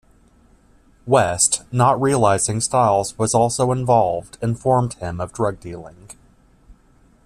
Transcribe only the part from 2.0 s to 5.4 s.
realizing Styles was also involved, informed him of